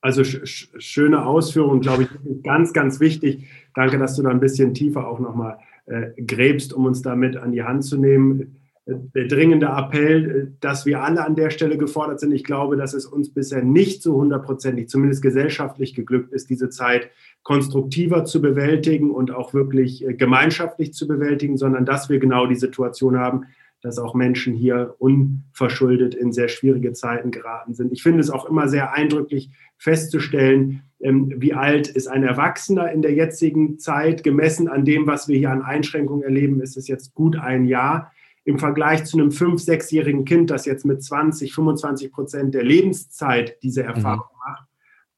[0.02, 3.46] Also sch schöne Ausführung, glaube ich, ganz, ganz wichtig.
[3.74, 7.52] Danke, dass du da ein bisschen tiefer auch nochmal äh, gräbst, um uns damit an
[7.52, 8.56] die Hand zu nehmen.
[8.85, 12.32] Der dringende Appell, äh, dass wir alle an der Stelle gefordert sind.
[12.32, 17.08] Ich glaube, dass es uns bisher nicht so hundertprozentig, zumindest gesellschaftlich geglückt ist, diese Zeit
[17.44, 22.56] konstruktiver zu bewältigen und auch wirklich äh, gemeinschaftlich zu bewältigen, sondern dass wir genau die
[22.56, 23.44] Situation haben,
[23.82, 27.92] dass auch Menschen hier unverschuldet in sehr schwierige Zeiten geraten sind.
[27.92, 33.02] Ich finde es auch immer sehr eindrücklich festzustellen, ähm, wie alt ist ein Erwachsener in
[33.02, 34.22] der jetzigen Zeit.
[34.22, 38.12] Gemessen an dem, was wir hier an Einschränkungen erleben, ist es jetzt gut ein Jahr.
[38.44, 43.60] Im Vergleich zu einem fünf-, sechsjährigen Kind, das jetzt mit 20, 25 Prozent der Lebenszeit
[43.62, 43.88] diese mhm.
[43.88, 44.50] Erfahrung mhm.
[44.50, 44.68] macht.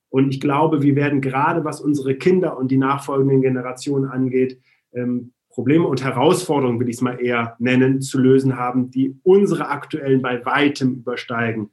[0.09, 4.59] Und ich glaube, wir werden gerade, was unsere Kinder und die nachfolgenden Generationen angeht,
[4.95, 9.69] ähm, Probleme und Herausforderungen, will ich es mal eher nennen, zu lösen haben, die unsere
[9.69, 11.71] aktuellen bei weitem übersteigen.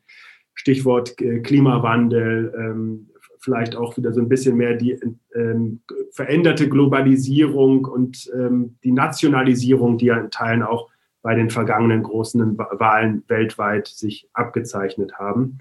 [0.54, 5.00] Stichwort äh, Klimawandel, ähm, vielleicht auch wieder so ein bisschen mehr die
[5.34, 10.92] ähm, veränderte Globalisierung und ähm, die Nationalisierung, die ja in Teilen auch
[11.24, 15.58] bei den vergangenen großen Wahlen weltweit sich abgezeichnet haben.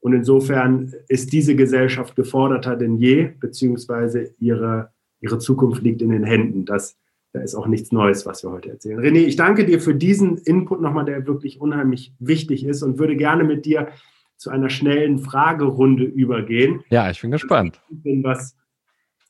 [0.00, 6.24] Und insofern ist diese Gesellschaft geforderter denn je, beziehungsweise ihre, ihre Zukunft liegt in den
[6.24, 6.64] Händen.
[6.64, 6.96] Das
[7.32, 8.98] da ist auch nichts Neues, was wir heute erzählen.
[8.98, 13.16] René, ich danke dir für diesen Input nochmal, der wirklich unheimlich wichtig ist und würde
[13.16, 13.88] gerne mit dir
[14.36, 16.82] zu einer schnellen Fragerunde übergehen.
[16.90, 17.80] Ja, ich bin gespannt.
[18.22, 18.56] Was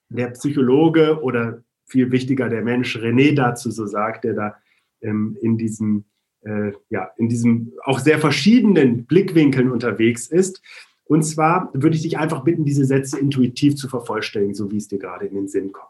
[0.08, 4.54] der Psychologe oder viel wichtiger der Mensch René dazu so sagt, der da
[5.02, 6.04] ähm, in diesem
[6.42, 10.62] äh, ja, in diesem auch sehr verschiedenen Blickwinkeln unterwegs ist.
[11.04, 14.88] Und zwar würde ich dich einfach bitten, diese Sätze intuitiv zu vervollständigen, so wie es
[14.88, 15.89] dir gerade in den Sinn kommt.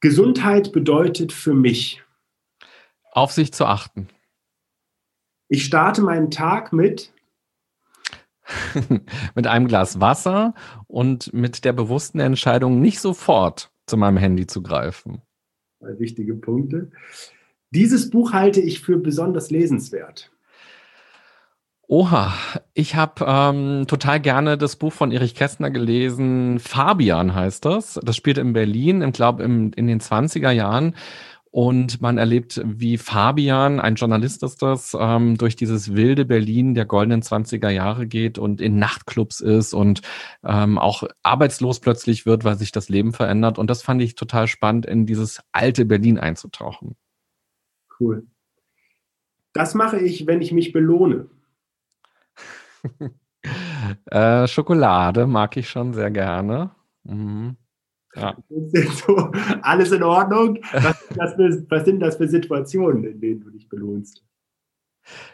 [0.00, 2.02] Gesundheit bedeutet für mich.
[3.12, 4.08] Auf sich zu achten.
[5.48, 7.12] Ich starte meinen Tag mit.
[9.34, 10.54] mit einem Glas Wasser
[10.86, 15.22] und mit der bewussten Entscheidung, nicht sofort zu meinem Handy zu greifen.
[15.80, 16.90] Wichtige Punkte.
[17.70, 20.30] Dieses Buch halte ich für besonders lesenswert.
[21.92, 22.32] Oha,
[22.72, 26.60] ich habe ähm, total gerne das Buch von Erich Kästner gelesen.
[26.60, 27.98] Fabian heißt das.
[28.04, 30.94] Das spielt in Berlin, ich glaube in den 20er Jahren.
[31.50, 36.84] Und man erlebt, wie Fabian, ein Journalist ist das, ähm, durch dieses wilde Berlin der
[36.84, 40.00] goldenen 20er Jahre geht und in Nachtclubs ist und
[40.44, 43.58] ähm, auch arbeitslos plötzlich wird, weil sich das Leben verändert.
[43.58, 46.94] Und das fand ich total spannend, in dieses alte Berlin einzutauchen.
[47.98, 48.28] Cool.
[49.52, 51.26] Das mache ich, wenn ich mich belohne.
[54.06, 56.70] äh, Schokolade mag ich schon sehr gerne.
[57.04, 57.56] Mhm.
[58.14, 58.36] Ja.
[59.06, 59.30] So,
[59.62, 60.58] alles in Ordnung?
[60.72, 64.24] Was, für, was sind das für Situationen, in denen du dich belohnst?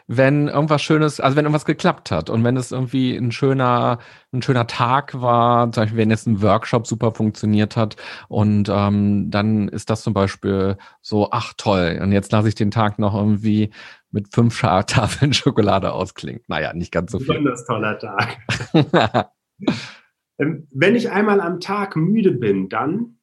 [0.07, 3.99] wenn irgendwas Schönes, also wenn irgendwas geklappt hat und wenn es irgendwie ein schöner,
[4.31, 7.95] ein schöner Tag war, zum Beispiel wenn jetzt ein Workshop super funktioniert hat
[8.27, 12.71] und ähm, dann ist das zum Beispiel so, ach toll, und jetzt lasse ich den
[12.71, 13.71] Tag noch irgendwie
[14.11, 16.41] mit fünf Tafeln Schokolade ausklingen.
[16.47, 17.27] Naja, nicht ganz so viel.
[17.27, 19.31] Besonders toller Tag.
[20.39, 23.16] Ähm, wenn ich einmal am Tag müde bin, dann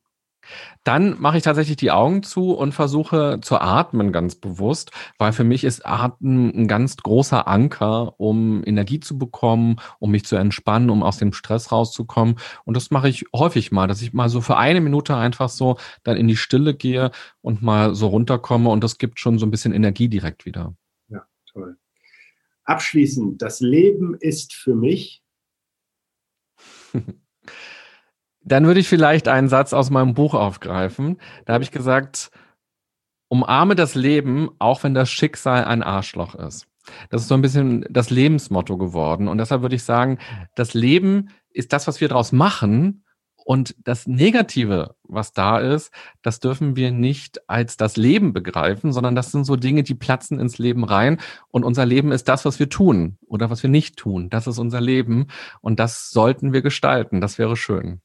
[0.84, 5.44] dann mache ich tatsächlich die Augen zu und versuche zu atmen ganz bewusst, weil für
[5.44, 10.90] mich ist Atmen ein ganz großer Anker, um Energie zu bekommen, um mich zu entspannen,
[10.90, 12.36] um aus dem Stress rauszukommen.
[12.64, 15.78] Und das mache ich häufig mal, dass ich mal so für eine Minute einfach so
[16.02, 19.50] dann in die Stille gehe und mal so runterkomme und das gibt schon so ein
[19.50, 20.74] bisschen Energie direkt wieder.
[21.08, 21.76] Ja, toll.
[22.64, 25.22] Abschließend, das Leben ist für mich
[28.44, 31.18] Dann würde ich vielleicht einen Satz aus meinem Buch aufgreifen.
[31.46, 32.30] Da habe ich gesagt,
[33.28, 36.66] umarme das Leben, auch wenn das Schicksal ein Arschloch ist.
[37.08, 39.28] Das ist so ein bisschen das Lebensmotto geworden.
[39.28, 40.18] Und deshalb würde ich sagen,
[40.54, 43.04] das Leben ist das, was wir daraus machen.
[43.46, 45.92] Und das Negative, was da ist,
[46.22, 50.40] das dürfen wir nicht als das Leben begreifen, sondern das sind so Dinge, die platzen
[50.40, 51.18] ins Leben rein.
[51.48, 54.30] Und unser Leben ist das, was wir tun oder was wir nicht tun.
[54.30, 55.26] Das ist unser Leben.
[55.60, 57.20] Und das sollten wir gestalten.
[57.20, 58.00] Das wäre schön.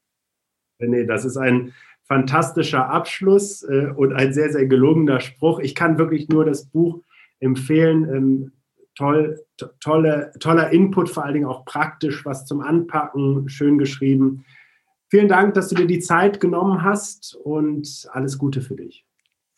[0.79, 1.73] Nee, das ist ein
[2.03, 5.59] fantastischer Abschluss äh, und ein sehr, sehr gelungener Spruch.
[5.59, 7.01] Ich kann wirklich nur das Buch
[7.39, 8.03] empfehlen.
[8.13, 8.51] Ähm,
[8.95, 14.45] toll, to tolle, toller Input, vor allen Dingen auch praktisch, was zum Anpacken, schön geschrieben.
[15.09, 19.05] Vielen Dank, dass du dir die Zeit genommen hast und alles Gute für dich.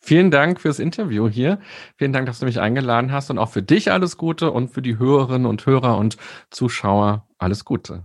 [0.00, 1.60] Vielen Dank fürs Interview hier.
[1.96, 4.82] Vielen Dank, dass du mich eingeladen hast und auch für dich alles Gute und für
[4.82, 6.16] die Hörerinnen und Hörer und
[6.50, 8.04] Zuschauer alles Gute.